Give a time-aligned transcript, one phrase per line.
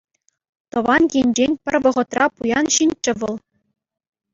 [0.71, 3.35] Тӑван енчен пӗр вӑхӑтра пуян ҫынччӗ вӑл.